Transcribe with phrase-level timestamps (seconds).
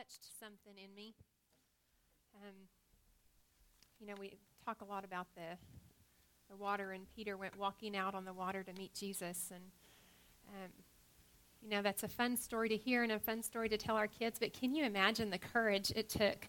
[0.00, 1.14] touched something in me.
[2.36, 2.54] Um,
[4.00, 4.32] you know, we
[4.64, 5.58] talk a lot about the
[6.48, 9.62] the water, and Peter went walking out on the water to meet Jesus, and
[10.48, 10.70] um,
[11.62, 14.06] you know that's a fun story to hear and a fun story to tell our
[14.06, 14.38] kids.
[14.38, 16.48] But can you imagine the courage it took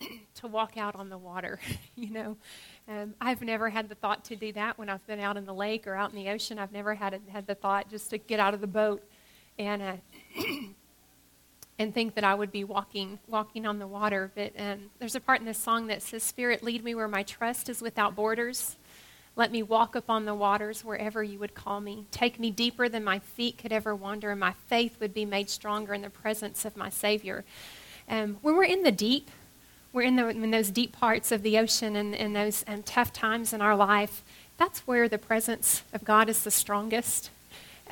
[0.34, 1.60] to walk out on the water?
[1.96, 2.36] you know,
[2.88, 5.54] um, I've never had the thought to do that when I've been out in the
[5.54, 6.58] lake or out in the ocean.
[6.58, 9.02] I've never had had the thought just to get out of the boat
[9.58, 9.80] and.
[9.80, 9.96] Uh,
[11.82, 14.30] and think that I would be walking walking on the water.
[14.34, 17.22] But um, there's a part in this song that says, "Spirit, lead me where my
[17.22, 18.76] trust is without borders.
[19.34, 22.06] Let me walk upon the waters wherever you would call me.
[22.10, 25.50] Take me deeper than my feet could ever wander, and my faith would be made
[25.50, 27.44] stronger in the presence of my Savior."
[28.08, 29.30] Um, when we're in the deep,
[29.92, 33.12] we're in, the, in those deep parts of the ocean and, and those um, tough
[33.12, 34.22] times in our life.
[34.56, 37.30] That's where the presence of God is the strongest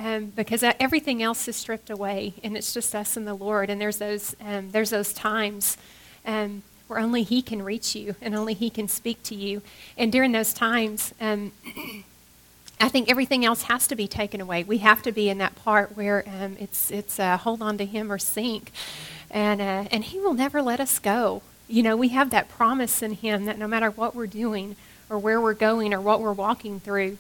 [0.01, 3.69] um, because everything else is stripped away, and it's just us and the Lord.
[3.69, 5.77] And there's those um, there's those times
[6.25, 9.61] um, where only He can reach you, and only He can speak to you.
[9.99, 11.53] And during those times, um,
[12.81, 14.65] I think everything else has to be taken away.
[14.65, 17.85] We have to be in that part where um, it's it's uh, hold on to
[17.85, 18.73] Him or sink,
[19.31, 21.43] and uh, and He will never let us go.
[21.69, 24.77] You know, we have that promise in Him that no matter what we're doing
[25.11, 27.19] or where we're going or what we're walking through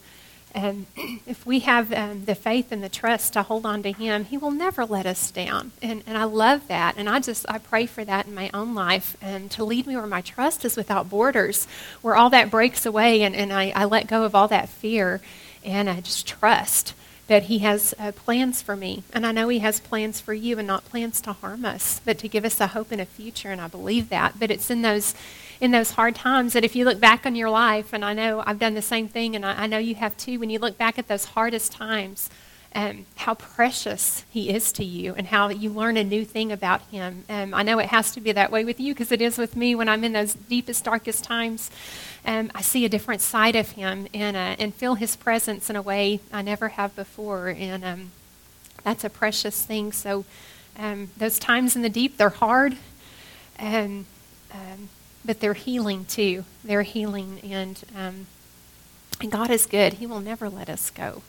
[0.54, 4.24] and if we have um, the faith and the trust to hold on to Him,
[4.24, 5.72] He will never let us down.
[5.82, 6.94] And, and I love that.
[6.96, 9.96] And I just, I pray for that in my own life and to lead me
[9.96, 11.66] where my trust is without borders,
[12.02, 15.20] where all that breaks away and, and I, I let go of all that fear
[15.64, 16.94] and I just trust
[17.26, 19.04] that He has uh, plans for me.
[19.12, 22.18] And I know He has plans for you and not plans to harm us, but
[22.18, 23.52] to give us a hope and a future.
[23.52, 24.40] And I believe that.
[24.40, 25.14] But it's in those
[25.60, 28.42] in those hard times that if you look back on your life, and I know
[28.46, 30.78] I've done the same thing, and I, I know you have too, when you look
[30.78, 32.30] back at those hardest times,
[32.74, 36.82] um, how precious he is to you and how you learn a new thing about
[36.82, 37.24] him.
[37.28, 39.56] Um, I know it has to be that way with you because it is with
[39.56, 41.70] me when I'm in those deepest, darkest times.
[42.24, 45.74] Um, I see a different side of him and, uh, and feel his presence in
[45.74, 47.48] a way I never have before.
[47.48, 48.10] And um,
[48.84, 49.90] that's a precious thing.
[49.90, 50.24] So
[50.78, 52.76] um, those times in the deep, they're hard.
[53.58, 54.06] And
[54.52, 54.88] um,
[55.24, 56.44] but they're healing too.
[56.64, 58.26] They're healing, and, um,
[59.20, 59.94] and God is good.
[59.94, 61.22] He will never let us go.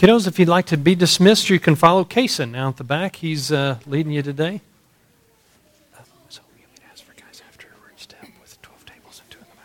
[0.00, 3.16] Kiddos, if you'd like to be dismissed, you can follow Kason now at the back.
[3.16, 4.62] He's uh, leading you today.
[6.30, 9.40] So you can ask for guys after we're in step with 12 tables and two
[9.40, 9.56] in the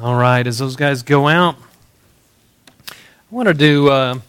[0.00, 0.02] back.
[0.02, 1.56] All right, as those guys go out,
[2.90, 2.94] I
[3.30, 3.90] want to do.
[3.90, 4.20] Uh,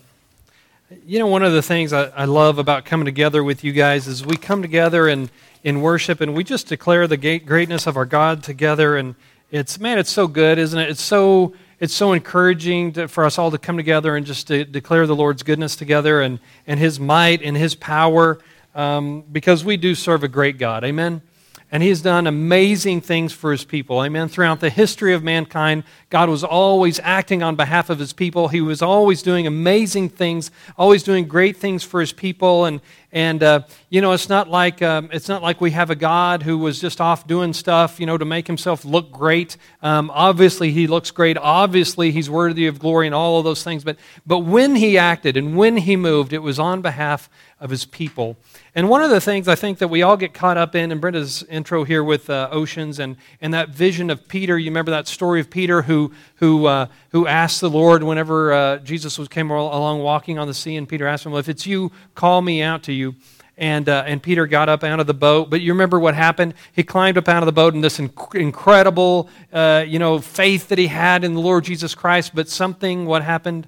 [1.05, 4.07] you know, one of the things I, I love about coming together with you guys
[4.07, 5.29] is we come together in,
[5.67, 8.95] in worship and we just declare the greatness of our God together.
[8.95, 9.15] And
[9.51, 10.89] it's, man, it's so good, isn't it?
[10.89, 14.63] It's so, it's so encouraging to, for us all to come together and just to
[14.63, 18.39] declare the Lord's goodness together and, and His might and His power
[18.75, 20.85] um, because we do serve a great God.
[20.85, 21.21] Amen?
[21.69, 24.01] And he has done amazing things for his people.
[24.01, 24.29] Amen.
[24.29, 28.47] Throughout the history of mankind, God was always acting on behalf of his people.
[28.47, 32.63] He was always doing amazing things, always doing great things for his people.
[32.63, 32.79] And,
[33.11, 36.43] and uh, you know, it's not, like, um, it's not like we have a God
[36.43, 39.57] who was just off doing stuff, you know, to make himself look great.
[39.81, 41.37] Um, obviously, he looks great.
[41.37, 43.83] Obviously, he's worthy of glory and all of those things.
[43.83, 47.85] But, but when he acted and when he moved, it was on behalf of his
[47.85, 48.37] people.
[48.75, 50.99] And one of the things I think that we all get caught up in, in
[50.99, 55.07] Brenda's intro here with uh, oceans and, and that vision of Peter, you remember that
[55.07, 59.51] story of Peter who, who, uh, who asked the Lord whenever uh, Jesus was, came
[59.51, 62.61] along walking on the sea, and Peter asked him, well, If it's you, call me
[62.61, 63.15] out to you.
[63.57, 65.49] And, uh, and Peter got up out of the boat.
[65.49, 66.53] But you remember what happened?
[66.71, 70.67] He climbed up out of the boat in this inc- incredible uh, you know, faith
[70.67, 72.35] that he had in the Lord Jesus Christ.
[72.35, 73.67] But something, what happened?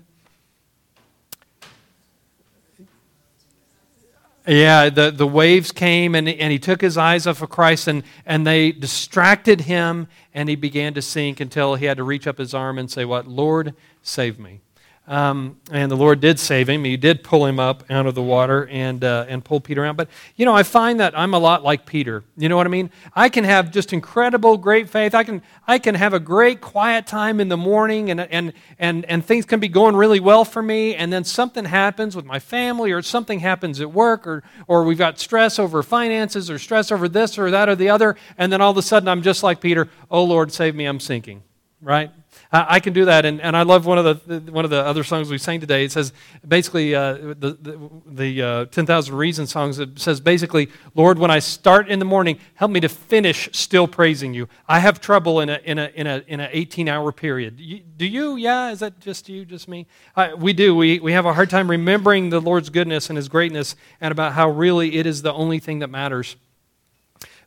[4.50, 8.02] Yeah, the, the waves came and, and he took his eyes off of Christ and,
[8.26, 12.40] and they distracted him and he began to sink until he had to reach up
[12.40, 13.28] his arm and say, What?
[13.28, 14.62] Lord, save me.
[15.10, 16.84] Um, and the Lord did save him.
[16.84, 19.98] He did pull him up out of the water and, uh, and pull Peter out.
[19.98, 22.24] But, you know, I find that I'm a lot like Peter.
[22.38, 22.92] You know what I mean?
[23.16, 25.16] I can have just incredible, great faith.
[25.16, 29.04] I can, I can have a great quiet time in the morning and, and, and,
[29.06, 30.94] and things can be going really well for me.
[30.94, 35.00] And then something happens with my family or something happens at work or, or we've
[35.00, 38.16] got stress over finances or stress over this or that or the other.
[38.38, 39.90] And then all of a sudden I'm just like Peter.
[40.12, 40.86] Oh, Lord, save me.
[40.86, 41.42] I'm sinking.
[41.82, 42.12] Right?
[42.52, 45.04] I can do that, and, and I love one of the one of the other
[45.04, 45.84] songs we sang today.
[45.84, 46.14] It says
[46.48, 49.78] basically uh, the the, the uh, ten thousand reasons songs.
[49.78, 53.88] It says basically, Lord, when I start in the morning, help me to finish still
[53.88, 54.50] praising you.
[54.68, 57.60] I have trouble in a in a in a in a eighteen hour period.
[57.60, 58.36] You, do you?
[58.36, 59.86] Yeah, is that just you, just me?
[60.16, 60.76] Uh, we do.
[60.76, 64.34] We we have a hard time remembering the Lord's goodness and His greatness, and about
[64.34, 66.36] how really it is the only thing that matters.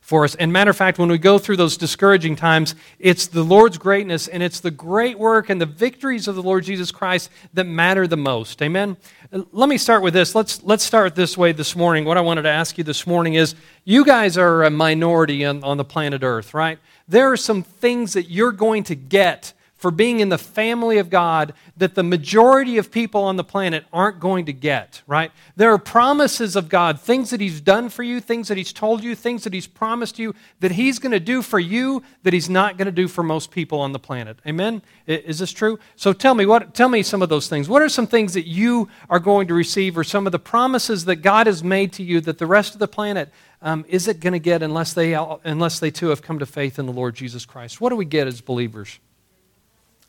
[0.03, 0.35] For us.
[0.35, 4.27] And matter of fact, when we go through those discouraging times, it's the Lord's greatness
[4.27, 8.05] and it's the great work and the victories of the Lord Jesus Christ that matter
[8.05, 8.61] the most.
[8.61, 8.97] Amen.
[9.31, 10.35] Let me start with this.
[10.35, 12.03] Let's let's start this way this morning.
[12.03, 13.55] What I wanted to ask you this morning is
[13.85, 16.79] you guys are a minority on, on the planet Earth, right?
[17.07, 21.09] There are some things that you're going to get for being in the family of
[21.09, 25.29] God that the majority of people on the planet aren't going to get, right?
[25.57, 29.03] There are promises of God, things that He's done for you, things that He's told
[29.03, 32.49] you, things that He's promised you that He's going to do for you that He's
[32.49, 34.39] not going to do for most people on the planet.
[34.47, 34.81] Amen?
[35.05, 35.77] Is this true?
[35.97, 37.67] So tell me, what, tell me some of those things.
[37.67, 41.03] What are some things that you are going to receive or some of the promises
[41.03, 44.31] that God has made to you that the rest of the planet um, isn't going
[44.31, 47.45] to get unless they, unless they too have come to faith in the Lord Jesus
[47.45, 47.81] Christ?
[47.81, 48.97] What do we get as believers?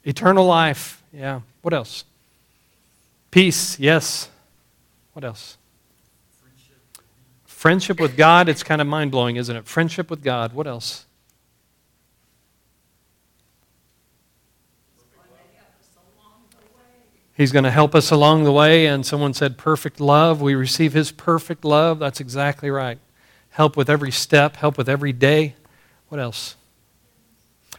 [0.04, 1.02] Eternal life.
[1.12, 1.40] Yeah.
[1.62, 2.04] What else?
[3.30, 3.78] Peace.
[3.78, 4.28] Yes.
[5.12, 5.56] What else?
[6.40, 6.76] Friendship.
[7.46, 8.48] Friendship with God.
[8.48, 9.66] It's kind of mind blowing, isn't it?
[9.66, 10.52] Friendship with God.
[10.52, 11.06] What else?
[17.36, 18.86] He's going to help us along the way.
[18.86, 20.40] And someone said, perfect love.
[20.40, 21.98] We receive His perfect love.
[21.98, 22.98] That's exactly right.
[23.50, 25.54] Help with every step, help with every day.
[26.08, 26.56] What else?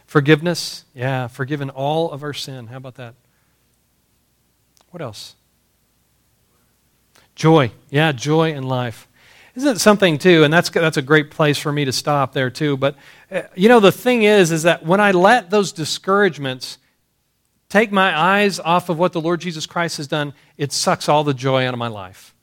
[0.06, 0.84] Forgiveness.
[0.94, 2.68] Yeah, forgiven all of our sin.
[2.68, 3.14] How about that?
[4.90, 5.34] What else?
[7.34, 7.72] Joy.
[7.90, 9.08] Yeah, joy in life.
[9.56, 10.44] Isn't it something too?
[10.44, 12.76] And that's that's a great place for me to stop there too.
[12.76, 12.96] But
[13.30, 16.78] uh, you know, the thing is, is that when I let those discouragements
[17.68, 21.24] take my eyes off of what the Lord Jesus Christ has done, it sucks all
[21.24, 22.35] the joy out of my life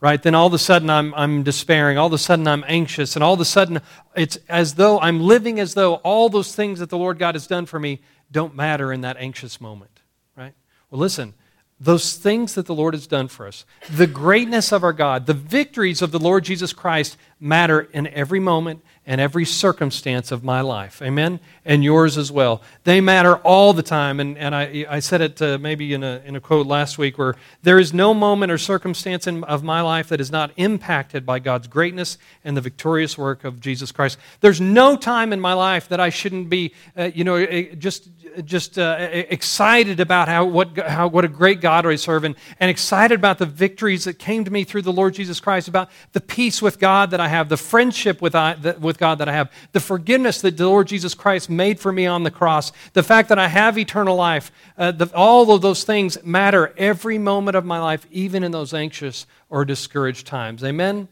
[0.00, 0.22] right?
[0.22, 1.98] Then all of a sudden I'm, I'm despairing.
[1.98, 3.16] All of a sudden I'm anxious.
[3.16, 3.80] And all of a sudden
[4.14, 7.46] it's as though I'm living as though all those things that the Lord God has
[7.46, 10.00] done for me don't matter in that anxious moment,
[10.36, 10.54] right?
[10.90, 11.34] Well, listen,
[11.80, 15.34] those things that the Lord has done for us, the greatness of our God, the
[15.34, 20.62] victories of the Lord Jesus Christ matter in every moment and every circumstance of my
[20.62, 21.02] life.
[21.02, 21.40] Amen?
[21.64, 22.62] And yours as well.
[22.84, 24.18] They matter all the time.
[24.18, 27.18] And, and I, I said it uh, maybe in a, in a quote last week
[27.18, 31.26] where there is no moment or circumstance in, of my life that is not impacted
[31.26, 34.18] by God's greatness and the victorious work of Jesus Christ.
[34.40, 37.44] There's no time in my life that I shouldn't be, uh, you know,
[37.74, 38.08] just
[38.42, 42.70] just uh, excited about how what, how, what a great God I serve and, and
[42.70, 46.20] excited about the victories that came to me through the Lord Jesus Christ, about the
[46.20, 49.52] peace with God that I have, the friendship with, I, with God that I have,
[49.72, 53.28] the forgiveness that the Lord Jesus Christ made for me on the cross, the fact
[53.28, 54.52] that I have eternal life.
[54.76, 58.74] Uh, the, all of those things matter every moment of my life, even in those
[58.74, 60.64] anxious or discouraged times.
[60.64, 61.08] Amen?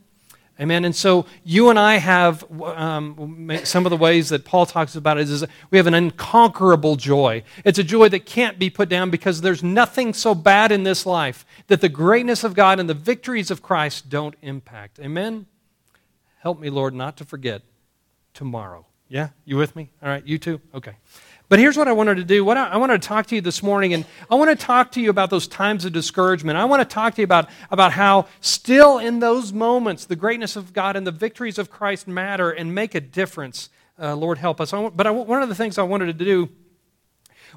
[0.60, 0.84] Amen.
[0.84, 5.18] And so you and I have um, some of the ways that Paul talks about
[5.18, 7.42] it is we have an unconquerable joy.
[7.64, 11.06] It's a joy that can't be put down because there's nothing so bad in this
[11.06, 15.00] life that the greatness of God and the victories of Christ don't impact.
[15.00, 15.46] Amen.
[16.40, 17.62] Help me, Lord, not to forget
[18.34, 18.86] tomorrow.
[19.08, 19.28] Yeah?
[19.44, 19.90] You with me?
[20.02, 20.60] All right, you too?
[20.74, 20.96] Okay.
[21.48, 22.46] But here's what I wanted to do.
[22.46, 24.92] What I, I wanted to talk to you this morning, and I want to talk
[24.92, 26.56] to you about those times of discouragement.
[26.56, 30.56] I want to talk to you about, about how, still in those moments, the greatness
[30.56, 33.68] of God and the victories of Christ matter and make a difference.
[33.98, 34.70] Uh, Lord, help us.
[34.70, 36.48] but I, one of the things I wanted to do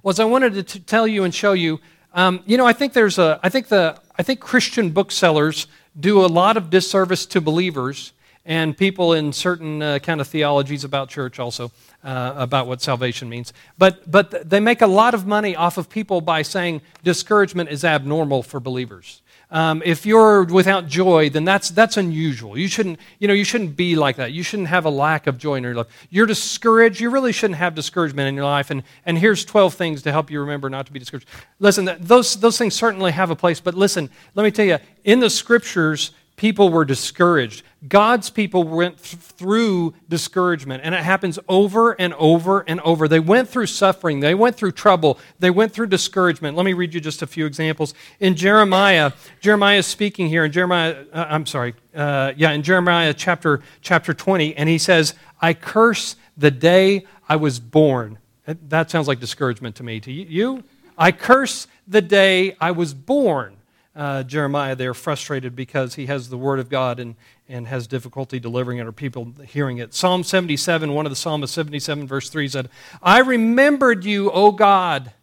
[0.03, 1.79] was I wanted to t- tell you and show you.
[2.13, 3.39] Um, you know, I think there's a.
[3.41, 3.98] I think the.
[4.17, 5.67] I think Christian booksellers
[5.98, 8.12] do a lot of disservice to believers
[8.46, 11.72] and people in certain uh, kind of theologies about church also
[12.04, 13.52] uh, about what salvation means.
[13.78, 17.84] But, but they make a lot of money off of people by saying discouragement is
[17.84, 19.22] abnormal for believers.
[19.52, 22.58] Um, if you're without joy, then that's, that's unusual.
[22.58, 24.32] You shouldn't, you know, you shouldn't be like that.
[24.32, 26.08] You shouldn't have a lack of joy in your life.
[26.10, 27.00] You're discouraged.
[27.00, 28.72] You really shouldn't have discouragement in your life.
[28.72, 31.28] And, and here's 12 things to help you remember not to be discouraged.
[31.60, 33.60] Listen, those, those things certainly have a place.
[33.60, 37.63] But listen, let me tell you, in the scriptures, people were discouraged.
[37.88, 43.08] God's people went th- through discouragement, and it happens over and over and over.
[43.08, 46.58] They went through suffering, they went through trouble, they went through discouragement.
[46.58, 47.94] Let me read you just a few examples.
[48.20, 53.13] In Jeremiah, Jeremiah is speaking here in Jeremiah, uh, I'm sorry, uh, yeah, in Jeremiah
[53.13, 58.18] chapter, chapter 20, and he says, I curse the day I was born.
[58.46, 60.00] That sounds like discouragement to me.
[60.01, 60.63] To you?
[60.98, 63.55] I curse the day I was born
[63.96, 67.16] uh, Jeremiah there frustrated because he has the word of God and,
[67.48, 69.94] and has difficulty delivering it or people hearing it.
[69.94, 72.70] Psalm 77, one of the Psalms, 77, verse 3 said,
[73.02, 75.14] I remembered you, O God,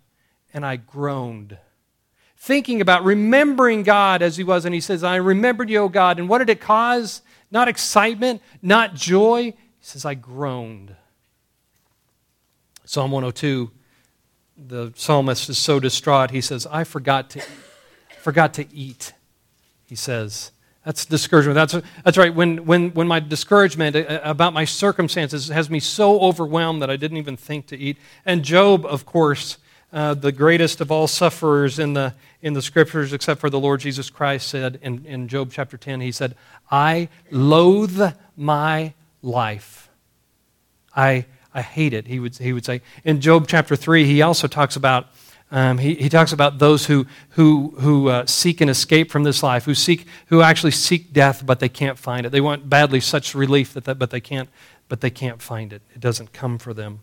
[0.54, 1.58] and I groaned.
[2.36, 6.18] Thinking about remembering God as he was, and he says, I remembered you, O God.
[6.18, 7.22] And what did it cause?
[7.50, 9.42] Not excitement, not joy.
[9.42, 10.96] He says, I groaned.
[12.84, 13.70] Psalm 102,
[14.56, 17.42] the psalmist is so distraught, he says, I forgot to
[18.22, 19.12] forgot to eat,
[19.84, 20.52] he says,
[20.84, 21.54] That's discouragement.
[21.54, 22.34] That's, that's right.
[22.34, 26.96] When, when, when my discouragement uh, about my circumstances has me so overwhelmed that I
[26.96, 27.98] didn't even think to eat.
[28.24, 29.58] And Job, of course,
[29.92, 33.80] uh, the greatest of all sufferers in the, in the scriptures, except for the Lord
[33.80, 36.34] Jesus Christ, said in, in Job chapter 10, he said,
[36.70, 38.00] I loathe
[38.36, 39.90] my life.
[40.96, 42.80] I, I hate it, he would, he would say.
[43.04, 45.08] In Job chapter 3, he also talks about
[45.52, 49.42] um, he, he talks about those who, who, who uh, seek an escape from this
[49.42, 52.30] life, who, seek, who actually seek death, but they can't find it.
[52.30, 54.48] They want badly such relief, that, that, but, they can't,
[54.88, 55.82] but they can't find it.
[55.94, 57.00] It doesn't come for them.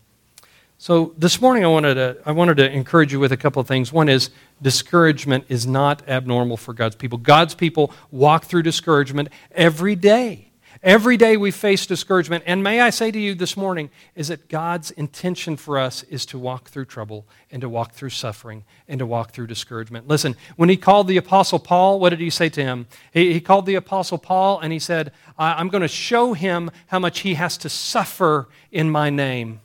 [0.79, 3.67] So this morning I wanted, to, I wanted to encourage you with a couple of
[3.67, 3.93] things.
[3.93, 7.19] One is discouragement is not abnormal for God's people.
[7.19, 10.48] God's people walk through discouragement every day.
[10.81, 12.45] Every day we face discouragement.
[12.48, 16.25] And may I say to you this morning is that God's intention for us is
[16.27, 20.07] to walk through trouble and to walk through suffering and to walk through discouragement.
[20.07, 22.88] Listen, when he called the Apostle Paul, what did he say to him?
[23.12, 27.00] He, he called the Apostle Paul and he said, I'm going to show him how
[27.00, 29.59] much he has to suffer in my name.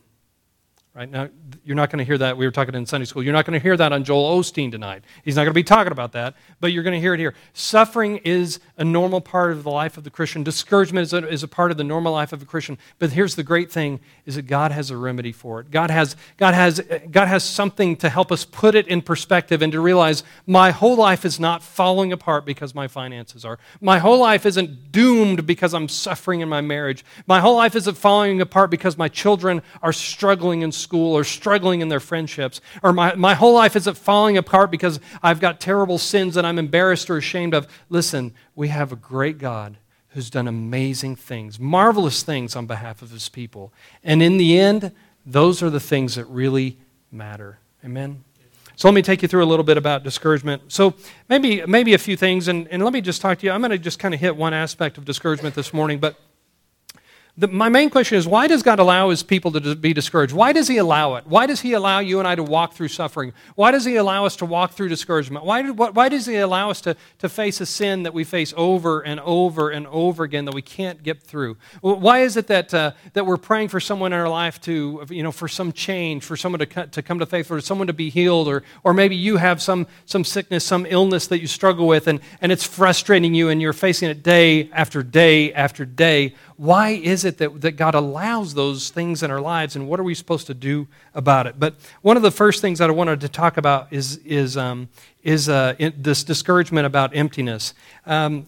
[0.95, 1.29] Right now,
[1.65, 2.37] you're not going to hear that.
[2.37, 3.23] We were talking in Sunday school.
[3.23, 5.05] You're not going to hear that on Joel Osteen tonight.
[5.25, 7.35] He's not going to be talking about that, but you're going to hear it here.
[7.53, 10.43] Suffering is a normal part of the life of the Christian.
[10.43, 12.79] Discouragement is a, is a part of the normal life of a Christian.
[12.99, 15.71] But here's the great thing: is that God has a remedy for it.
[15.71, 16.81] God has God has
[17.11, 20.97] God has something to help us put it in perspective and to realize my whole
[20.97, 23.59] life is not falling apart because my finances are.
[23.81, 27.05] My whole life isn't doomed because I'm suffering in my marriage.
[27.27, 31.44] My whole life isn't falling apart because my children are struggling in school or struggling
[31.53, 35.99] in their friendships, or my, my whole life isn't falling apart because I've got terrible
[35.99, 37.67] sins that I'm embarrassed or ashamed of.
[37.89, 39.77] Listen, we have a great God
[40.11, 43.73] who's done amazing things, marvelous things on behalf of his people.
[44.03, 44.93] And in the end,
[45.27, 46.79] those are the things that really
[47.11, 47.59] matter.
[47.85, 48.23] Amen?
[48.77, 50.63] So let me take you through a little bit about discouragement.
[50.69, 50.95] So
[51.29, 53.53] maybe, maybe a few things, and, and let me just talk to you.
[53.53, 56.17] I'm going to just kind of hit one aspect of discouragement this morning, but
[57.37, 60.33] the, my main question is why does God allow his people to be discouraged?
[60.33, 61.27] Why does he allow it?
[61.27, 63.33] Why does he allow you and I to walk through suffering?
[63.57, 65.45] Why does he allow us to walk through discouragement?
[65.45, 68.55] Why, why, why does he allow us to, to face a sin that we face
[68.57, 71.57] over and over and over again that we can't get through?
[71.81, 75.25] Why is it that, uh, that we're praying for someone in our life to, you
[75.25, 78.11] know, for some change, for someone to, to come to faith, for someone to be
[78.11, 82.07] healed, or, or maybe you have some, some sickness, some illness that you struggle with,
[82.07, 86.33] and, and it's frustrating you and you're facing it day after day after day?
[86.57, 90.05] Why is it that, that God allows those things in our lives and what are
[90.05, 91.59] we supposed to do about it?
[91.59, 94.89] But one of the first things that I wanted to talk about is, is, um,
[95.23, 97.75] is uh, this discouragement about emptiness.
[98.07, 98.47] Um,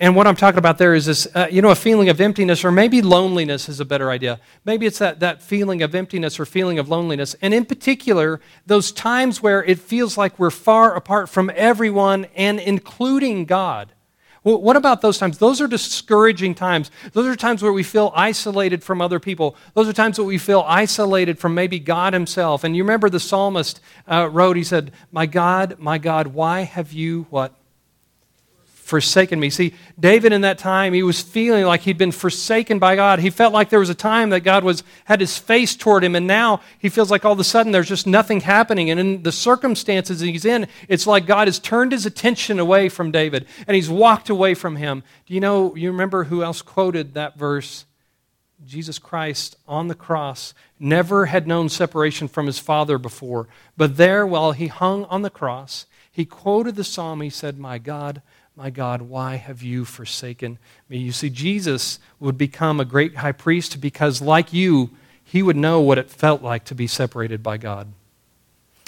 [0.00, 2.64] and what I'm talking about there is this, uh, you know, a feeling of emptiness,
[2.64, 4.38] or maybe loneliness is a better idea.
[4.64, 7.34] Maybe it's that, that feeling of emptiness or feeling of loneliness.
[7.40, 12.60] And in particular, those times where it feels like we're far apart from everyone and
[12.60, 13.93] including God.
[14.44, 15.38] Well, what about those times?
[15.38, 16.90] Those are discouraging times.
[17.12, 19.56] Those are times where we feel isolated from other people.
[19.72, 22.62] Those are times where we feel isolated from maybe God Himself.
[22.62, 26.92] And you remember the psalmist uh, wrote, he said, My God, my God, why have
[26.92, 27.54] you what?
[28.84, 29.50] Forsaken me.
[29.50, 33.18] See, David in that time, he was feeling like he'd been forsaken by God.
[33.18, 36.14] He felt like there was a time that God was had his face toward him,
[36.14, 38.90] and now he feels like all of a sudden there's just nothing happening.
[38.90, 43.10] And in the circumstances he's in, it's like God has turned his attention away from
[43.10, 45.02] David and he's walked away from him.
[45.26, 47.86] Do you know, you remember who else quoted that verse?
[48.64, 53.48] Jesus Christ on the cross never had known separation from his Father before.
[53.76, 57.20] But there, while he hung on the cross, he quoted the psalm.
[57.20, 58.22] He said, My God,
[58.56, 60.98] my God, why have you forsaken me?
[60.98, 64.90] You see, Jesus would become a great high priest because, like you,
[65.24, 67.92] he would know what it felt like to be separated by God.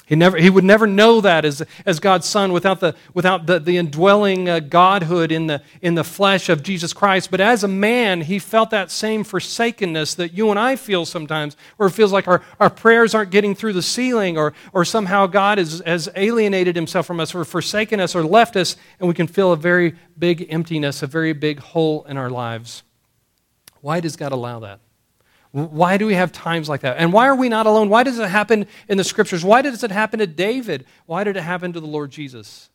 [0.07, 3.59] He, never, he would never know that as, as God's Son without the, without the,
[3.59, 7.29] the indwelling uh, Godhood in the, in the flesh of Jesus Christ.
[7.29, 11.57] But as a man, he felt that same forsakenness that you and I feel sometimes,
[11.75, 15.27] where it feels like our, our prayers aren't getting through the ceiling, or, or somehow
[15.27, 19.13] God is, has alienated himself from us, or forsaken us, or left us, and we
[19.13, 22.83] can feel a very big emptiness, a very big hole in our lives.
[23.81, 24.79] Why does God allow that?
[25.57, 26.97] Why do we have times like that?
[26.97, 27.89] And why are we not alone?
[27.89, 29.43] Why does it happen in the scriptures?
[29.43, 30.85] Why does it happen to David?
[31.07, 32.69] Why did it happen to the Lord Jesus?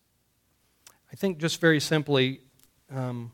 [1.12, 2.40] I think just very simply,
[2.92, 3.30] um,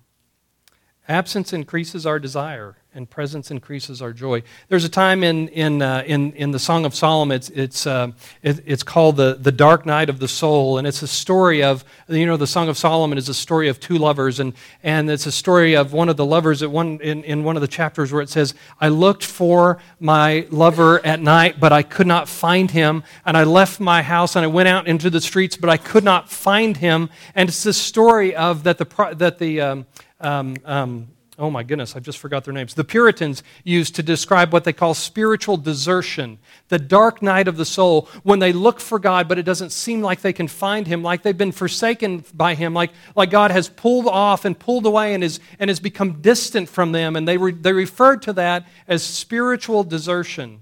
[1.09, 4.43] Absence increases our desire, and presence increases our joy.
[4.69, 8.13] There's a time in, in, uh, in, in the Song of Solomon, it's, it's, uh,
[8.43, 11.85] it, it's called the, the Dark Night of the Soul, and it's a story of,
[12.09, 15.27] you know, the Song of Solomon is a story of two lovers, and, and it's
[15.27, 18.11] a story of one of the lovers at one, in, in one of the chapters
[18.11, 22.71] where it says, I looked for my lover at night, but I could not find
[22.71, 25.77] him, and I left my house and I went out into the streets, but I
[25.77, 27.11] could not find him.
[27.35, 29.87] And it's the story of that the, that the, um,
[30.21, 32.75] um, um, oh my goodness, I just forgot their names.
[32.75, 37.65] The Puritans used to describe what they call spiritual desertion, the dark night of the
[37.65, 41.03] soul, when they look for God, but it doesn't seem like they can find Him,
[41.03, 45.15] like they've been forsaken by Him, like, like God has pulled off and pulled away
[45.15, 47.15] and, is, and has become distant from them.
[47.15, 50.61] And they, re, they referred to that as spiritual desertion.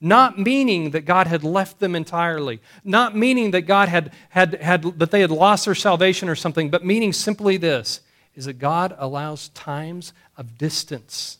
[0.00, 4.82] Not meaning that God had left them entirely, not meaning that God had, had, had
[4.98, 8.00] that they had lost their salvation or something, but meaning simply this
[8.34, 11.38] is that God allows times of distance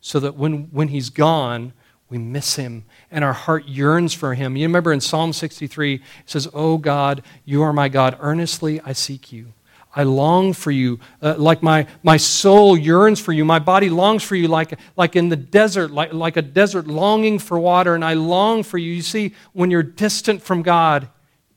[0.00, 1.72] so that when, when He's gone,
[2.08, 4.56] we miss Him and our heart yearns for Him.
[4.56, 8.16] You remember in Psalm 63, it says, Oh God, you are my God.
[8.20, 9.52] Earnestly I seek you.
[9.96, 13.44] I long for you, uh, like my, my soul yearns for you.
[13.44, 17.38] My body longs for you, like, like in the desert, like, like a desert longing
[17.38, 18.92] for water, and I long for you.
[18.92, 21.08] You see, when you're distant from God,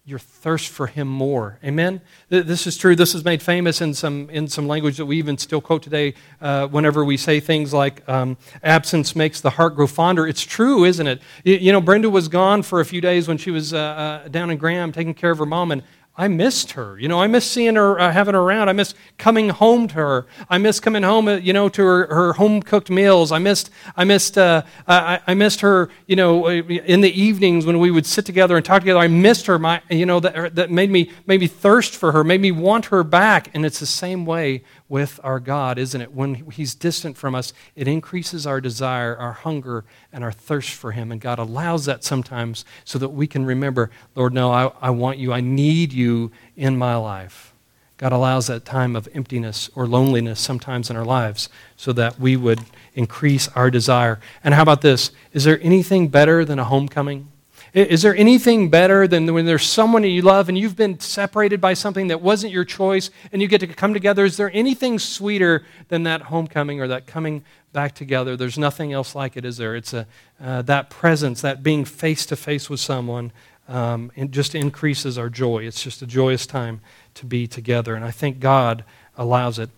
[0.08, 1.60] your thirst for him more.
[1.66, 2.00] Amen?
[2.30, 2.96] This is true.
[2.96, 6.14] This is made famous in some, in some language that we even still quote today
[6.40, 10.26] uh, whenever we say things like, um, absence makes the heart grow fonder.
[10.26, 11.22] It's true, isn't it?
[11.44, 14.28] You, you, know, Brenda was gone for a few days when she was uh, uh,
[14.30, 15.84] down in Graham taking care of her mom, and
[16.20, 16.98] I missed her.
[17.00, 18.70] You know, I miss seeing her, uh, having her around.
[18.70, 20.26] I miss coming home to her.
[20.50, 23.32] I miss coming home, uh, you know, to her, her home cooked meals.
[23.32, 27.68] I missed, I missed, uh, I, I, missed her, you know, uh, in the evenings
[27.68, 29.00] when we would sit together and talk together.
[29.00, 29.60] I missed her.
[29.60, 32.86] My, you know, that, that made me, made me thirst for her, made me want
[32.86, 33.52] her back.
[33.54, 36.14] And it's the same way with our God, isn't it?
[36.14, 40.92] When He's distant from us, it increases our desire, our hunger, and our thirst for
[40.92, 41.12] Him.
[41.12, 45.18] And God allows that sometimes so that we can remember, Lord, no, I, I want
[45.18, 45.34] you.
[45.34, 47.54] I need you in my life.
[47.98, 52.38] God allows that time of emptiness or loneliness sometimes in our lives so that we
[52.38, 52.60] would
[52.94, 54.20] increase our desire.
[54.44, 55.12] And how about this?
[55.34, 57.30] Is there anything better than a homecoming?
[57.74, 61.74] Is there anything better than when there's someone you love and you've been separated by
[61.74, 64.26] something that wasn't your choice and you get to come together?
[64.26, 68.38] Is there anything sweeter than that homecoming or that coming back together?
[68.38, 69.76] There's nothing else like it, is there?
[69.76, 70.08] It's a,
[70.42, 73.32] uh, that presence, that being face to face with someone,
[73.68, 75.66] um, it just increases our joy.
[75.66, 76.80] It's just a joyous time
[77.16, 77.96] to be together.
[77.96, 78.86] And I think God
[79.18, 79.70] allows it.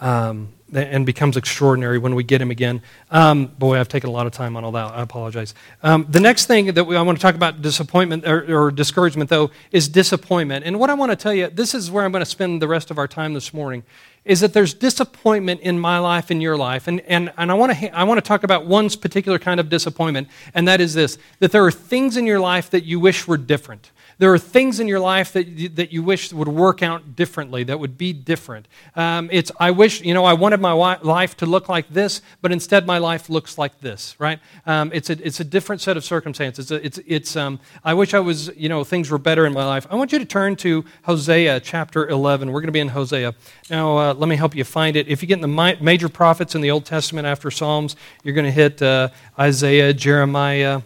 [0.00, 2.82] Um, and becomes extraordinary when we get him again.
[3.10, 4.86] Um, boy, I've taken a lot of time on all that.
[4.86, 5.54] I apologize.
[5.82, 9.30] Um, the next thing that we, I want to talk about disappointment or, or, discouragement,
[9.30, 10.64] though, is disappointment.
[10.64, 12.68] And what I want to tell you, this is where I'm going to spend the
[12.68, 13.82] rest of our time this morning,
[14.24, 16.86] is that there's disappointment in my life and your life.
[16.86, 19.70] And, and, and I, want to, I want to talk about one particular kind of
[19.70, 23.26] disappointment, and that is this that there are things in your life that you wish
[23.26, 23.90] were different.
[24.18, 27.62] There are things in your life that you, that you wish would work out differently,
[27.64, 28.66] that would be different.
[28.96, 32.50] Um, it's, I wish, you know, I wanted my life to look like this, but
[32.50, 34.40] instead my life looks like this, right?
[34.66, 36.72] Um, it's, a, it's a different set of circumstances.
[36.72, 39.86] It's, it's, um, I wish I was, you know, things were better in my life.
[39.88, 42.48] I want you to turn to Hosea chapter 11.
[42.48, 43.34] We're going to be in Hosea.
[43.70, 45.06] Now, uh, let me help you find it.
[45.06, 48.46] If you get in the major prophets in the Old Testament after Psalms, you're going
[48.46, 50.82] to hit uh, Isaiah, Jeremiah,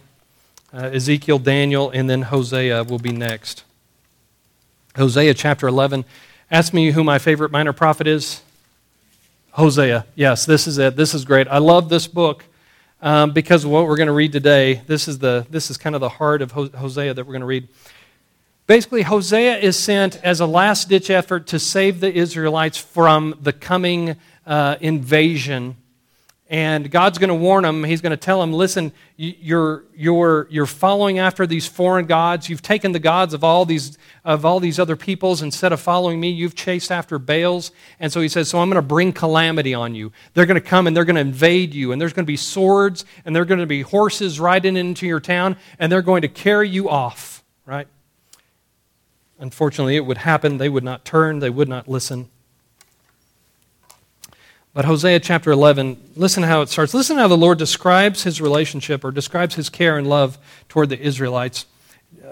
[0.73, 3.63] uh, Ezekiel, Daniel, and then Hosea will be next.
[4.95, 6.03] Hosea chapter 11.
[6.49, 8.41] Ask me who my favorite minor prophet is.
[9.51, 10.05] Hosea.
[10.15, 10.95] Yes, this is it.
[10.95, 11.47] This is great.
[11.47, 12.43] I love this book
[13.01, 14.81] um, because of what we're going to read today.
[14.87, 17.45] This is, the, this is kind of the heart of Hosea that we're going to
[17.45, 17.67] read.
[18.65, 23.53] Basically, Hosea is sent as a last ditch effort to save the Israelites from the
[23.53, 24.15] coming
[24.47, 25.75] uh, invasion
[26.53, 27.83] and God's going to warn them.
[27.83, 32.47] He's going to tell them, listen, you're, you're, you're following after these foreign gods.
[32.47, 35.41] You've taken the gods of all, these, of all these other peoples.
[35.41, 37.71] Instead of following me, you've chased after Baals.
[37.99, 40.11] And so he says, so I'm going to bring calamity on you.
[40.35, 41.91] They're going to come and they're going to invade you.
[41.91, 45.19] And there's going to be swords and there's going to be horses riding into your
[45.19, 45.57] town.
[45.79, 47.87] And they're going to carry you off, right?
[49.39, 50.59] Unfortunately, it would happen.
[50.59, 51.39] They would not turn.
[51.39, 52.29] They would not listen.
[54.73, 56.95] But Hosea chapter 11, listen how it starts.
[56.95, 60.99] Listen how the Lord describes his relationship or describes his care and love toward the
[60.99, 61.67] Israelites.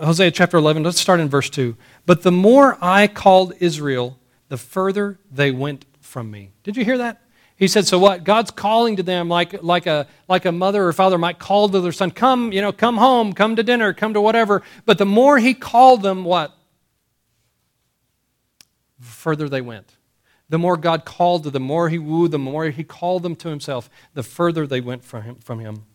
[0.02, 1.76] Hosea chapter 11, let's start in verse 2.
[2.08, 4.18] But the more I called Israel,
[4.50, 6.50] the further they went from me.
[6.64, 7.22] Did you hear that?
[7.56, 8.24] He said, so what?
[8.24, 11.80] God's calling to them like, like, a, like a mother or father might call to
[11.80, 14.64] their son, come, you know, come home, come to dinner, come to whatever.
[14.86, 16.58] But the more he called them, what?
[19.00, 19.96] Further they went
[20.52, 23.38] the more God called them, the more He wooed them, the more He called them
[23.38, 25.36] to Himself, the further they went from Him.
[25.36, 25.86] From him.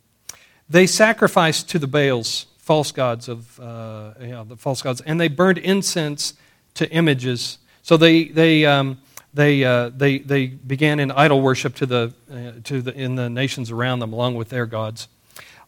[0.68, 5.58] They sacrificed to the Baals, false gods of uh, the false gods, and they burned
[5.58, 6.34] incense
[6.74, 7.58] to images.
[7.82, 8.98] So they they um,
[9.34, 13.28] they, uh, they they began in idol worship to the uh, to the in the
[13.28, 15.06] nations around them, along with their gods.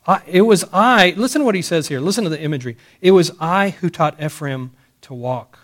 [0.07, 1.13] I, it was I.
[1.17, 2.01] Listen to what he says here.
[2.01, 2.79] Listen to the imagery.
[3.03, 4.73] It was I who taught Ephraim
[5.03, 5.59] to walk,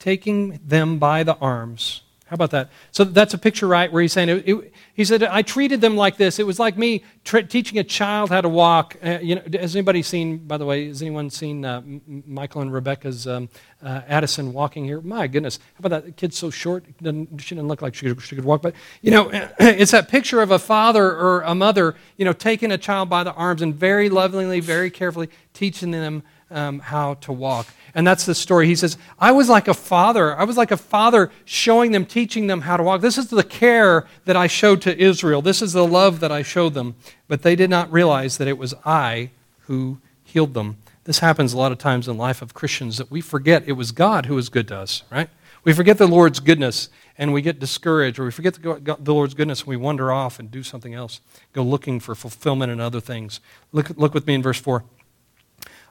[0.00, 2.68] taking them by the arms how about that?
[2.90, 5.96] So that's a picture, right, where he's saying, it, it, he said, I treated them
[5.96, 6.38] like this.
[6.38, 8.98] It was like me tra- teaching a child how to walk.
[9.02, 12.70] Uh, you know, has anybody seen, by the way, has anyone seen uh, Michael and
[12.70, 13.48] Rebecca's um,
[13.82, 15.00] uh, Addison walking here?
[15.00, 15.58] My goodness.
[15.74, 16.04] How about that?
[16.04, 18.60] The kid's so short, doesn't, she didn't look like she she could walk.
[18.60, 22.70] But, you know, it's that picture of a father or a mother, you know, taking
[22.70, 27.32] a child by the arms and very lovingly, very carefully teaching them um, how to
[27.32, 27.66] walk.
[27.94, 28.66] And that's the story.
[28.66, 30.36] He says, I was like a father.
[30.36, 33.00] I was like a father showing them, teaching them how to walk.
[33.00, 35.42] This is the care that I showed to Israel.
[35.42, 36.96] This is the love that I showed them.
[37.26, 39.30] But they did not realize that it was I
[39.60, 40.78] who healed them.
[41.04, 43.72] This happens a lot of times in the life of Christians that we forget it
[43.72, 45.30] was God who was good to us, right?
[45.64, 49.60] We forget the Lord's goodness and we get discouraged, or we forget the, Lord's goodness
[49.60, 51.20] and we wander off and do something else,
[51.52, 53.40] go looking for fulfillment in other things.
[53.72, 54.84] Look, look with me in verse 4.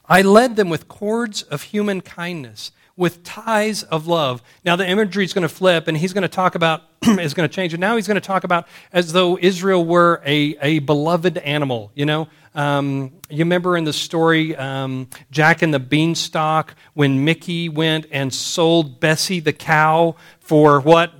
[0.10, 4.42] I led them with cords of human kindness, with ties of love.
[4.66, 7.48] Now, the imagery is going to flip, and he's going to talk about, is going
[7.48, 7.74] to change.
[7.74, 11.92] And now he's going to talk about as though Israel were a, a beloved animal.
[11.94, 17.70] You know, um, you remember in the story, um, Jack and the Beanstalk, when Mickey
[17.70, 21.14] went and sold Bessie the cow for what?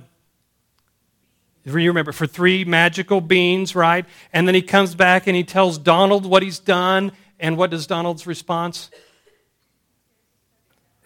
[1.64, 4.06] You remember, for three magical beans, right?
[4.32, 7.86] And then he comes back and he tells Donald what he's done, and what does
[7.86, 8.90] Donald's response?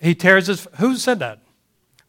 [0.00, 0.66] He tears his.
[0.78, 1.40] Who said that?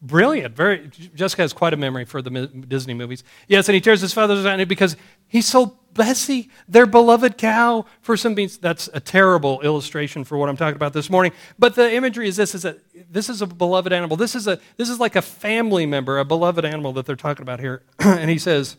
[0.02, 0.54] Brilliant.
[0.56, 0.90] Very.
[1.14, 3.24] Jessica has quite a memory for the Disney movies.
[3.48, 8.16] Yes, and he tears his feathers out because he sold Bessie, their beloved cow, for
[8.16, 8.58] some beans.
[8.58, 11.32] That's a terrible illustration for what I'm talking about this morning.
[11.58, 14.16] But the imagery is this: is that this is a beloved animal.
[14.16, 17.42] This is a this is like a family member, a beloved animal that they're talking
[17.42, 17.82] about here.
[18.00, 18.76] and he says,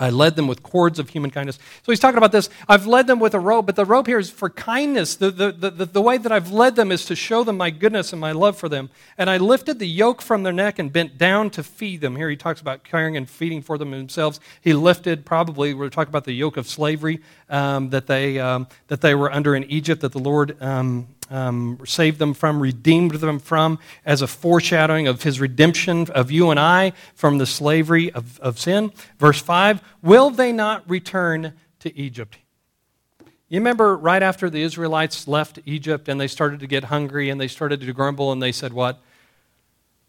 [0.00, 1.56] I led them with cords of human kindness.
[1.84, 2.50] So he's talking about this.
[2.68, 5.14] I've led them with a rope, but the rope here is for kindness.
[5.14, 8.12] The, the, the, the, way that I've led them is to show them my goodness
[8.12, 8.90] and my love for them.
[9.16, 12.16] And I lifted the yoke from their neck and bent down to feed them.
[12.16, 14.40] Here he talks about caring and feeding for them themselves.
[14.60, 17.20] He lifted, probably, we're talking about the yoke of slavery
[17.54, 21.78] um, that, they, um, that they were under in Egypt, that the Lord um, um,
[21.86, 26.58] saved them from, redeemed them from, as a foreshadowing of his redemption of you and
[26.58, 28.92] I from the slavery of, of sin.
[29.18, 32.38] Verse 5 Will they not return to Egypt?
[33.48, 37.40] You remember right after the Israelites left Egypt and they started to get hungry and
[37.40, 39.00] they started to grumble and they said, What?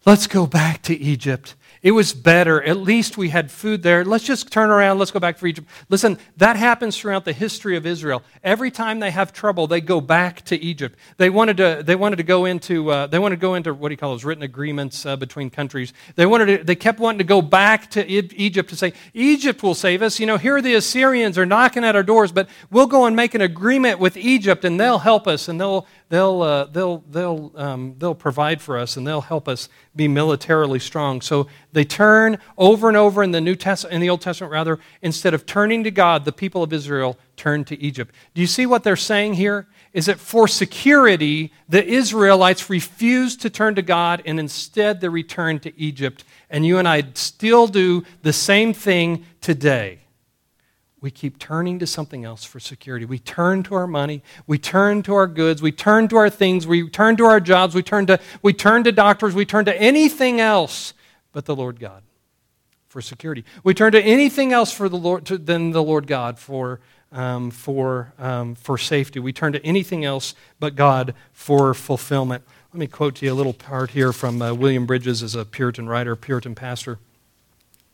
[0.04, 1.54] Let's go back to Egypt.
[1.86, 2.60] It was better.
[2.60, 4.04] At least we had food there.
[4.04, 4.98] Let's just turn around.
[4.98, 5.68] Let's go back for Egypt.
[5.88, 8.24] Listen, that happens throughout the history of Israel.
[8.42, 10.98] Every time they have trouble, they go back to Egypt.
[11.16, 13.90] They wanted to, they wanted to go into, uh, they wanted to go into what
[13.90, 15.92] do you call those written agreements uh, between countries.
[16.16, 19.76] They wanted to, they kept wanting to go back to Egypt to say, Egypt will
[19.76, 20.18] save us.
[20.18, 23.36] You know, here the Assyrians are knocking at our doors, but we'll go and make
[23.36, 27.94] an agreement with Egypt and they'll help us and they'll, they'll, uh, they'll, they'll, um,
[27.98, 31.20] they'll provide for us and they'll help us be militarily strong.
[31.20, 34.78] So they turn over and over in the New Testament, in the Old Testament rather,
[35.02, 38.14] instead of turning to God, the people of Israel turn to Egypt.
[38.34, 39.66] Do you see what they're saying here?
[39.92, 45.62] Is that for security, the Israelites refused to turn to God and instead they returned
[45.62, 46.24] to Egypt.
[46.50, 50.00] And you and I still do the same thing today
[51.06, 53.04] we keep turning to something else for security.
[53.04, 56.66] We turn to our money, we turn to our goods, we turn to our things,
[56.66, 59.80] we turn to our jobs, we turn to, we turn to doctors, we turn to
[59.80, 60.94] anything else
[61.30, 62.02] but the Lord God
[62.88, 63.44] for security.
[63.62, 66.80] We turn to anything else for the Lord, to, than the Lord God for,
[67.12, 69.20] um, for, um, for safety.
[69.20, 72.42] We turn to anything else but God for fulfillment.
[72.72, 75.44] Let me quote to you a little part here from uh, William Bridges as a
[75.44, 76.98] Puritan writer, Puritan pastor.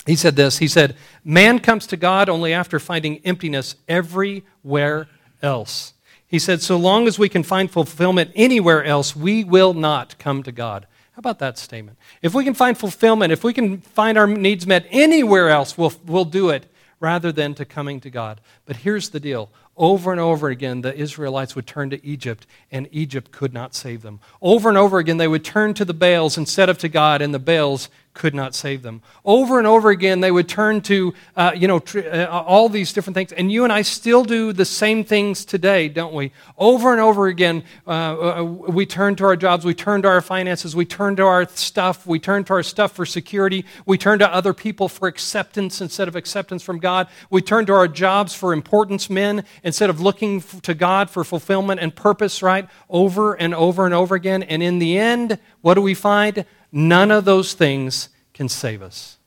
[0.07, 5.09] He said this He said, Man comes to God only after finding emptiness everywhere
[5.43, 5.95] else.
[6.27, 10.43] He said, So long as we can find fulfillment anywhere else, we will not come
[10.45, 10.87] to God.
[11.12, 11.99] How about that statement?
[12.23, 15.93] If we can find fulfillment, if we can find our needs met anywhere else, we'll,
[16.07, 16.67] we'll do it
[17.01, 18.41] rather than to coming to God.
[18.65, 22.88] But here's the deal over and over again, the Israelites would turn to Egypt, and
[22.93, 24.21] Egypt could not save them.
[24.41, 27.33] Over and over again, they would turn to the Baals instead of to God, and
[27.33, 29.01] the Baals could not save them.
[29.25, 32.92] Over and over again, they would turn to, uh, you know, tr- uh, all these
[32.92, 33.33] different things.
[33.33, 36.33] And you and I still do the same things today, don't we?
[36.59, 40.20] Over and over again, uh, uh, we turn to our jobs, we turn to our
[40.20, 44.18] finances, we turn to our stuff, we turn to our stuff for security, we turn
[44.18, 48.35] to other people for acceptance instead of acceptance from God, we turn to our jobs
[48.35, 52.68] for importance, men, instead of looking to God for fulfillment and purpose, right?
[52.90, 54.42] Over and over and over again.
[54.42, 56.44] And in the end, what do we find?
[56.73, 59.19] None of those things can save us.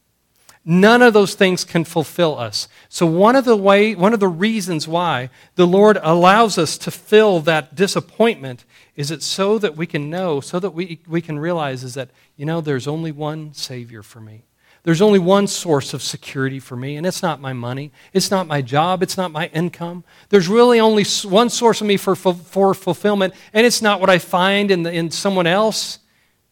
[0.68, 2.68] None of those things can fulfill us.
[2.90, 6.90] So one of the way, one of the reasons why the Lord allows us to
[6.90, 11.38] feel that disappointment is it so that we can know, so that we, we can
[11.38, 14.46] realize is that, you know, there's only one Savior for me.
[14.82, 17.92] There's only one source of security for me, and it's not my money.
[18.14, 19.04] It's not my job.
[19.04, 20.04] It's not my income.
[20.30, 24.10] There's really only one source of me for, for, for fulfillment, and it's not what
[24.10, 26.00] I find in, the, in someone else.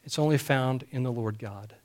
[0.04, 1.76] It's only found in the Lord God.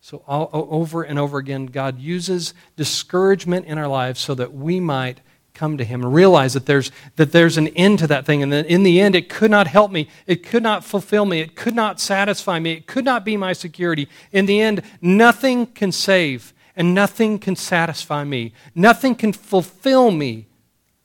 [0.00, 4.80] So, all, over and over again, God uses discouragement in our lives so that we
[4.80, 5.20] might
[5.54, 8.42] come to Him and realize that there's, that there's an end to that thing.
[8.42, 10.08] And that in the end, it could not help me.
[10.26, 11.40] It could not fulfill me.
[11.40, 12.72] It could not satisfy me.
[12.72, 14.08] It could not be my security.
[14.30, 18.52] In the end, nothing can save and nothing can satisfy me.
[18.72, 20.46] Nothing can fulfill me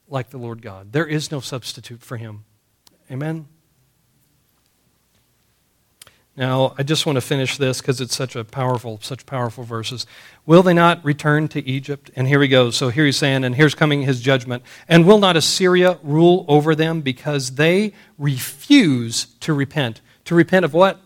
[0.07, 0.91] like the Lord God.
[0.93, 2.45] There is no substitute for Him.
[3.11, 3.47] Amen?
[6.35, 10.07] Now, I just want to finish this because it's such a powerful, such powerful verses.
[10.47, 12.09] Will they not return to Egypt?
[12.15, 12.75] And here he goes.
[12.75, 14.63] So here he's saying, and here's coming his judgment.
[14.87, 20.01] And will not Assyria rule over them because they refuse to repent?
[20.25, 20.99] To repent of what?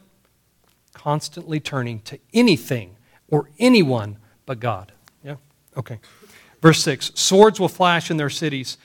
[0.94, 2.96] Constantly turning to anything
[3.28, 4.94] or anyone but God.
[5.24, 5.36] Yeah?
[5.76, 6.00] Okay.
[6.62, 8.78] Verse 6 Swords will flash in their cities,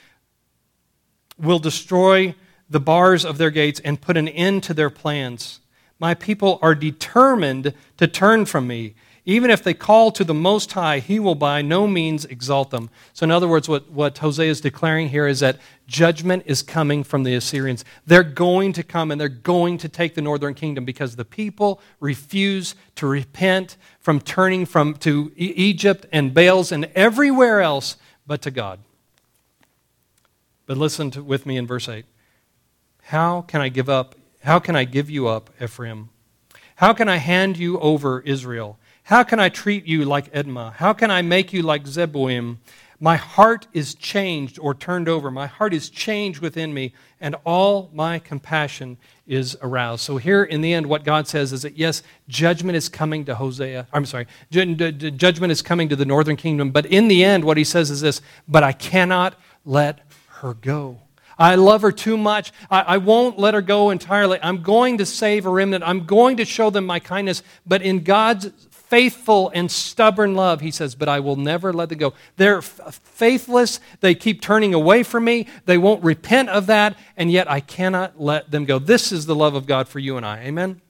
[1.39, 2.35] will destroy
[2.69, 5.61] the bars of their gates, and put an end to their plans.
[6.03, 8.93] My people are determined to turn from me.
[9.23, 12.89] Even if they call to the Most High, He will by no means exalt them.
[13.13, 17.05] So, in other words, what, what Hosea is declaring here is that judgment is coming
[17.05, 17.85] from the Assyrians.
[18.05, 21.79] They're going to come and they're going to take the northern kingdom because the people
[22.01, 27.95] refuse to repent from turning from to Egypt and Baals and everywhere else
[28.27, 28.79] but to God.
[30.65, 32.03] But listen to, with me in verse 8.
[33.03, 36.09] How can I give up how can I give you up, Ephraim?
[36.75, 38.77] How can I hand you over, Israel?
[39.03, 40.73] How can I treat you like Admah?
[40.73, 42.57] How can I make you like Zeboim?
[42.99, 45.31] My heart is changed or turned over.
[45.31, 50.03] My heart is changed within me, and all my compassion is aroused.
[50.03, 53.35] So, here in the end, what God says is that yes, judgment is coming to
[53.35, 53.87] Hosea.
[53.93, 56.71] I'm sorry, judgment is coming to the northern kingdom.
[56.71, 60.99] But in the end, what he says is this But I cannot let her go.
[61.37, 62.51] I love her too much.
[62.69, 64.39] I, I, won't let her go entirely.
[64.41, 65.83] I'm going to save a remnant.
[65.85, 67.43] I'm going to show them my kindness.
[67.65, 71.97] But in God's faithful and stubborn love, he says, But I will never let them
[71.97, 72.13] go.
[72.37, 73.79] They're f- faithless.
[74.01, 75.47] They keep turning away from me.
[75.65, 76.95] They won't repent of that.
[77.17, 78.77] And yet I cannot let them go.
[78.79, 80.39] This is the love of God for you and I.
[80.41, 80.81] Amen?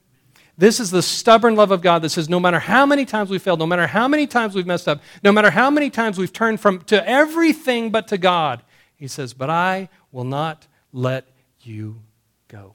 [0.58, 3.40] This is the stubborn love of God that says no matter how many times we
[3.40, 6.34] failed, no matter how many times we've messed up, no matter how many times we've
[6.34, 8.62] turned from to everything but to God,
[9.04, 11.28] he says, But I will not let
[11.60, 12.00] you
[12.48, 12.74] go.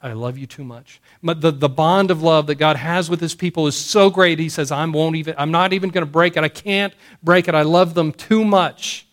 [0.00, 0.98] I love you too much.
[1.22, 4.38] But the, the bond of love that God has with his people is so great.
[4.38, 6.42] He says, I won't even, I'm not even going to break it.
[6.42, 7.54] I can't break it.
[7.54, 9.06] I love them too much,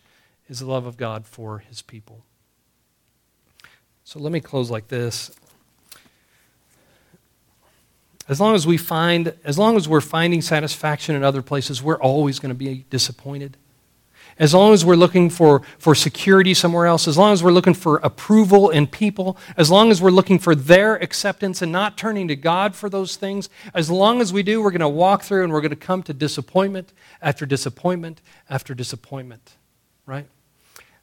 [0.48, 2.24] is the love of God for his people.
[4.02, 5.30] So let me close like this.
[8.30, 12.00] As long as we find, as long as we're finding satisfaction in other places, we're
[12.00, 13.58] always going to be disappointed
[14.40, 17.74] as long as we're looking for, for security somewhere else, as long as we're looking
[17.74, 22.26] for approval in people, as long as we're looking for their acceptance and not turning
[22.26, 25.44] to God for those things, as long as we do, we're going to walk through
[25.44, 29.56] and we're going to come to disappointment after disappointment after disappointment,
[30.06, 30.26] right?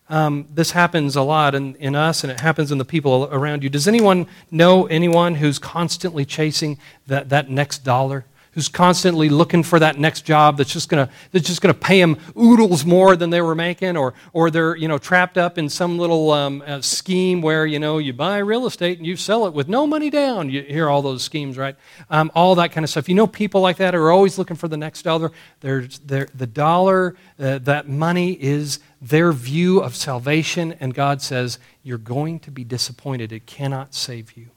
[0.10, 3.62] Um, this happens a lot in, in us and it happens in the people around
[3.62, 3.70] you.
[3.70, 8.26] Does anyone know anyone who's constantly chasing that, that next dollar?
[8.58, 12.18] Who's constantly looking for that next job that's just to that's just to pay them
[12.36, 16.00] oodles more than they were making or or they're you know trapped up in some
[16.00, 19.54] little um, uh, scheme where you know you buy real estate and you sell it
[19.54, 20.50] with no money down.
[20.50, 21.76] You hear all those schemes right?
[22.10, 23.08] Um, all that kind of stuff.
[23.08, 25.32] You know people like that are always looking for the next dollar.
[25.60, 32.00] There's the dollar uh, that money is their view of salvation and god says you're
[32.00, 33.32] going to be disappointed.
[33.32, 34.50] It cannot save you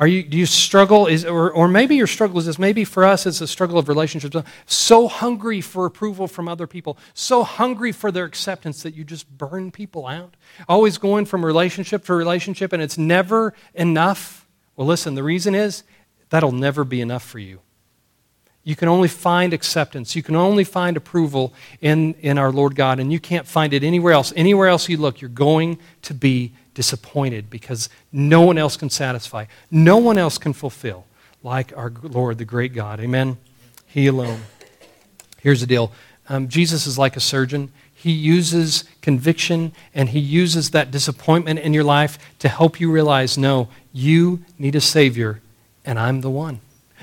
[0.00, 1.06] are you, do you struggle?
[1.06, 2.58] Is, or, or maybe your struggle is this.
[2.58, 4.36] Maybe for us it's a struggle of relationships.
[4.66, 9.28] So hungry for approval from other people, so hungry for their acceptance that you just
[9.36, 10.34] burn people out.
[10.68, 14.46] Always going from relationship to relationship and it's never enough.
[14.76, 15.82] Well, listen, the reason is
[16.30, 17.60] that'll never be enough for you.
[18.62, 20.14] You can only find acceptance.
[20.14, 23.82] You can only find approval in, in our Lord God, and you can't find it
[23.82, 24.30] anywhere else.
[24.36, 29.46] Anywhere else you look, you're going to be disappointed because no one else can satisfy,
[29.68, 31.06] no one else can fulfill
[31.42, 33.00] like our Lord, the great God.
[33.00, 33.36] Amen?
[33.84, 34.42] He alone.
[35.40, 35.90] Here's the deal
[36.28, 37.72] um, Jesus is like a surgeon.
[37.92, 43.36] He uses conviction and he uses that disappointment in your life to help you realize
[43.36, 45.40] no, you need a Savior,
[45.84, 46.60] and I'm the one.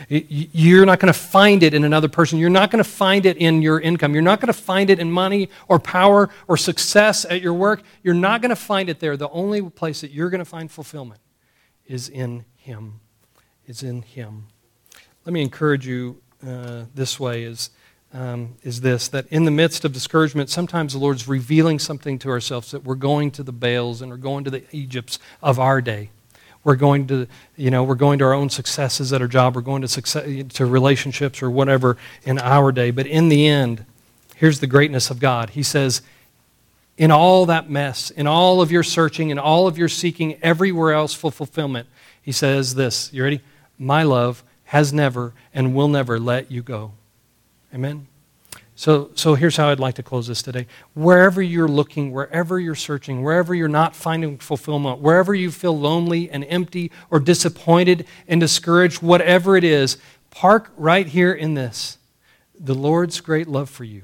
[0.09, 2.37] You're not going to find it in another person.
[2.37, 4.13] You're not going to find it in your income.
[4.13, 7.81] You're not going to find it in money or power or success at your work.
[8.03, 9.17] You're not going to find it there.
[9.17, 11.21] The only place that you're going to find fulfillment
[11.85, 12.99] is in Him.
[13.67, 14.47] Is in Him.
[15.25, 17.71] Let me encourage you uh, this way: is
[18.13, 22.29] um, is this that in the midst of discouragement, sometimes the Lord's revealing something to
[22.29, 25.81] ourselves that we're going to the Baals and we're going to the Egypts of our
[25.81, 26.11] day.
[26.65, 29.55] We're going to, you know, we're going to our own successes at our job.
[29.55, 32.91] We're going to success, to relationships or whatever in our day.
[32.91, 33.85] But in the end,
[34.35, 35.51] here's the greatness of God.
[35.51, 36.01] He says,
[36.97, 40.91] in all that mess, in all of your searching, in all of your seeking everywhere
[40.91, 41.87] else for fulfillment,
[42.19, 43.13] he says this.
[43.13, 43.41] You ready?
[43.77, 46.93] My love has never and will never let you go.
[47.73, 48.07] Amen.
[48.77, 50.67] So, so here's how I'd like to close this today.
[50.93, 56.29] Wherever you're looking, wherever you're searching, wherever you're not finding fulfillment, wherever you feel lonely
[56.29, 59.97] and empty or disappointed and discouraged, whatever it is,
[60.29, 61.97] park right here in this
[62.57, 64.03] the Lord's great love for you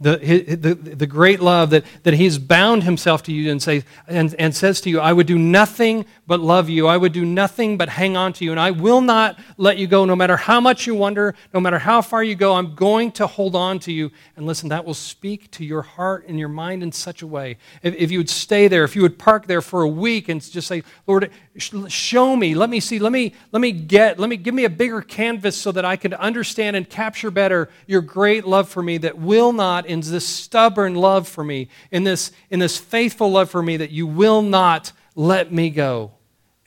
[0.00, 4.32] the, the, the great love that, that he's bound himself to you and, say, and,
[4.38, 6.86] and says to you, I would do nothing but love you.
[6.86, 8.52] I would do nothing but hang on to you.
[8.52, 11.80] And I will not let you go no matter how much you wonder, no matter
[11.80, 12.54] how far you go.
[12.54, 14.12] I'm going to hold on to you.
[14.36, 17.56] And listen, that will speak to your heart and your mind in such a way.
[17.82, 20.40] If, if you would stay there, if you would park there for a week and
[20.40, 24.36] just say, Lord, show me, let me see, let me, let me get, let me
[24.36, 28.46] give me a bigger canvas so that I can understand and capture better your great
[28.46, 32.58] love for me that will not in this stubborn love for me, in this, in
[32.60, 36.12] this faithful love for me, that you will not let me go.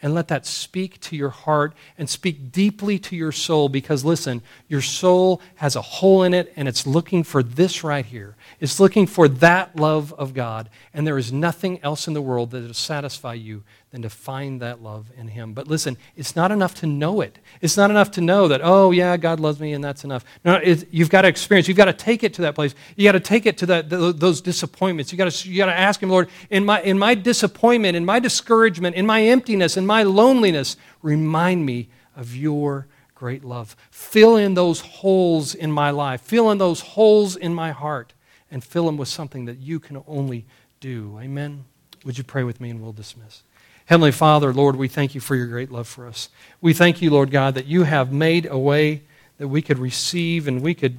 [0.03, 4.41] And let that speak to your heart and speak deeply to your soul because, listen,
[4.67, 8.35] your soul has a hole in it and it's looking for this right here.
[8.59, 10.71] It's looking for that love of God.
[10.91, 14.61] And there is nothing else in the world that will satisfy you than to find
[14.61, 15.53] that love in Him.
[15.53, 17.39] But listen, it's not enough to know it.
[17.59, 20.23] It's not enough to know that, oh, yeah, God loves me and that's enough.
[20.45, 21.67] No, you've got to experience.
[21.67, 22.73] You've got to take it to that place.
[22.95, 25.11] You've got to take it to that, those disappointments.
[25.11, 28.05] you got to, you got to ask Him, Lord, in my, in my disappointment, in
[28.05, 33.75] my discouragement, in my emptiness, in my loneliness, remind me of your great love.
[33.91, 38.13] Fill in those holes in my life, fill in those holes in my heart,
[38.49, 40.45] and fill them with something that you can only
[40.79, 41.19] do.
[41.21, 41.65] Amen.
[42.05, 43.43] Would you pray with me and we'll dismiss?
[43.85, 46.29] Heavenly Father, Lord, we thank you for your great love for us.
[46.61, 49.01] We thank you, Lord God, that you have made a way
[49.37, 50.97] that we could receive and we could,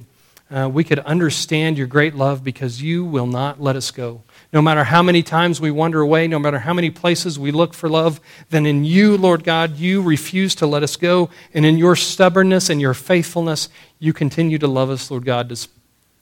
[0.51, 4.21] uh, we could understand your great love because you will not let us go.
[4.51, 7.73] No matter how many times we wander away, no matter how many places we look
[7.73, 8.19] for love,
[8.49, 11.29] then in you, Lord God, you refuse to let us go.
[11.53, 15.51] And in your stubbornness and your faithfulness, you continue to love us, Lord God,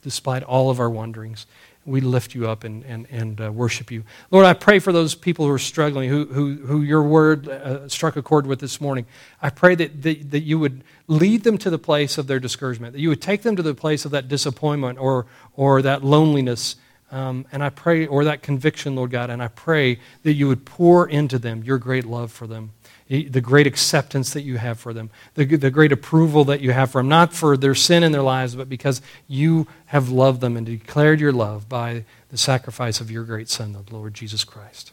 [0.02, 1.44] despite all of our wanderings
[1.84, 4.04] we lift you up and, and, and uh, worship you.
[4.30, 7.88] Lord, I pray for those people who are struggling, who, who, who your word uh,
[7.88, 9.06] struck a chord with this morning.
[9.40, 12.92] I pray that, that, that you would lead them to the place of their discouragement,
[12.92, 15.26] that you would take them to the place of that disappointment or,
[15.56, 16.76] or that loneliness.
[17.10, 20.64] Um, and I pray, or that conviction, Lord God, and I pray that you would
[20.64, 22.70] pour into them your great love for them
[23.08, 26.90] the great acceptance that you have for them, the, the great approval that you have
[26.90, 30.56] for them, not for their sin in their lives, but because you have loved them
[30.56, 34.92] and declared your love by the sacrifice of your great Son, the Lord Jesus Christ.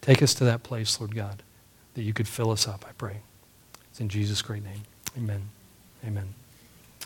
[0.00, 1.42] Take us to that place, Lord God,
[1.94, 3.18] that you could fill us up, I pray.
[3.90, 4.82] It's in Jesus' great name.
[5.16, 5.50] Amen.
[6.06, 6.34] Amen.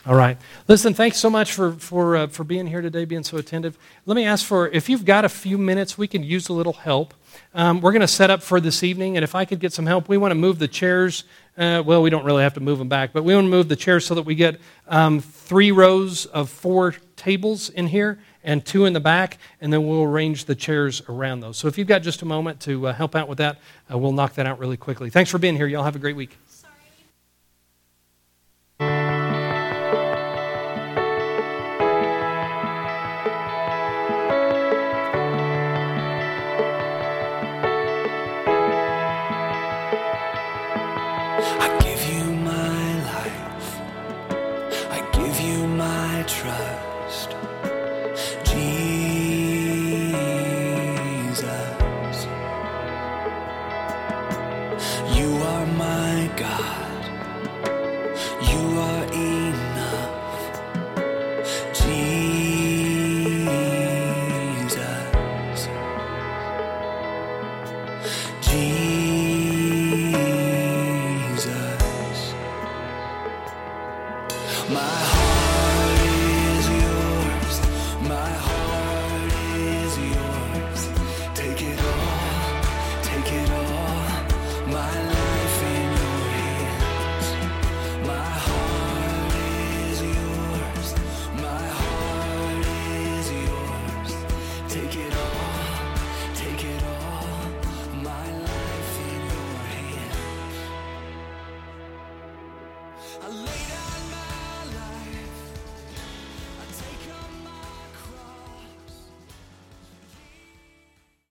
[0.07, 0.37] All right.
[0.68, 3.79] Listen, thanks so much for, for, uh, for being here today, being so attentive.
[4.05, 6.73] Let me ask for, if you've got a few minutes, we can use a little
[6.73, 7.14] help.
[7.55, 9.87] Um, we're going to set up for this evening, and if I could get some
[9.87, 11.24] help, we want to move the chairs.
[11.57, 13.68] Uh, well, we don't really have to move them back, but we want to move
[13.68, 18.64] the chairs so that we get um, three rows of four tables in here and
[18.64, 21.57] two in the back, and then we'll arrange the chairs around those.
[21.57, 23.59] So if you've got just a moment to uh, help out with that,
[23.93, 25.11] uh, we'll knock that out really quickly.
[25.11, 25.66] Thanks for being here.
[25.66, 26.37] Y'all have a great week.